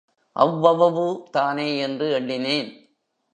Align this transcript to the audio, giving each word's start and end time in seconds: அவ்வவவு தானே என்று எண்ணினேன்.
அவ்வவவு 0.35 1.27
தானே 1.31 1.77
என்று 1.77 2.11
எண்ணினேன். 2.11 2.71